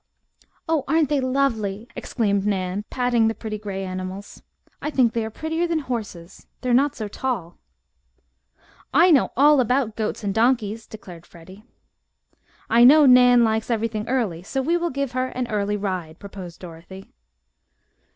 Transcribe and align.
"Oh, 0.67 0.83
aren't 0.87 1.09
they 1.09 1.19
lovely!" 1.19 1.87
exclaimed 1.95 2.43
Nan, 2.47 2.85
patting 2.89 3.27
the 3.27 3.35
pretty 3.35 3.59
gray 3.59 3.83
animals. 3.85 4.41
"I 4.81 4.89
think 4.89 5.13
they 5.13 5.23
are 5.23 5.29
prettier 5.29 5.67
than 5.67 5.77
horses, 5.77 6.47
they 6.61 6.71
are 6.71 6.73
not 6.73 6.95
so 6.95 7.07
tall." 7.07 7.59
"I 8.91 9.11
know 9.11 9.31
all 9.37 9.59
about 9.59 9.95
goats 9.95 10.23
and 10.23 10.33
donkeys," 10.33 10.87
declared 10.87 11.27
Freddie. 11.27 11.65
"I 12.67 12.83
know 12.83 13.05
Nan 13.05 13.43
likes 13.43 13.69
everything 13.69 14.07
early, 14.09 14.41
so 14.41 14.59
we 14.59 14.75
will 14.75 14.89
give 14.89 15.11
her 15.11 15.27
an 15.27 15.47
early 15.51 15.77
ride," 15.77 16.17
proposed 16.17 16.59
Dorothy. 16.61 17.11